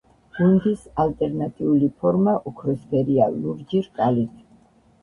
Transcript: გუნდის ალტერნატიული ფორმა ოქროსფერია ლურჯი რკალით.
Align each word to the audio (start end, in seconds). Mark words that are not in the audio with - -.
გუნდის 0.37 0.85
ალტერნატიული 1.03 1.91
ფორმა 2.01 2.35
ოქროსფერია 2.53 3.31
ლურჯი 3.39 3.85
რკალით. 3.91 4.47